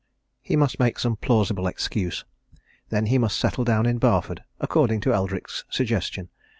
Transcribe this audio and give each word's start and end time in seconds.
He 0.41 0.55
must 0.55 0.79
make 0.79 0.97
some 0.97 1.15
plausible 1.15 1.67
excuse: 1.67 2.25
then 2.89 3.05
he 3.05 3.19
must 3.19 3.37
settle 3.37 3.63
down 3.63 3.85
in 3.85 3.99
Barford, 3.99 4.41
according 4.59 4.99
to 5.01 5.13
Eldrick's 5.13 5.63
suggestion. 5.69 6.29